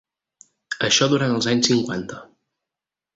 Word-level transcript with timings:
Això 0.87 1.07
durant 1.11 1.35
els 1.35 1.49
anys 1.51 1.69
cinquanta. 1.73 2.23